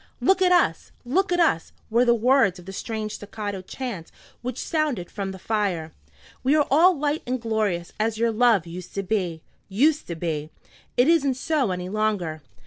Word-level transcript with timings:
"Look 0.19 0.41
at 0.41 0.51
us! 0.51 0.91
look 1.05 1.31
at 1.31 1.39
us!" 1.39 1.73
were 1.91 2.05
the 2.05 2.15
words 2.15 2.57
of 2.57 2.65
the 2.65 2.73
strange 2.73 3.13
staccato 3.13 3.61
chant 3.61 4.11
which 4.41 4.57
sounded 4.57 5.11
from 5.11 5.31
the 5.31 5.37
fire. 5.37 5.91
"We 6.41 6.55
are 6.55 6.65
all 6.71 6.97
light 6.97 7.21
and 7.27 7.39
glorious 7.39 7.93
as 7.99 8.17
your 8.17 8.31
love 8.31 8.65
used 8.65 8.95
to 8.95 9.03
be, 9.03 9.43
used 9.69 10.07
to 10.07 10.15
be. 10.15 10.49
It 10.97 11.07
isn't 11.07 11.35
so 11.35 11.69
any 11.69 11.87
longer." 11.87 12.41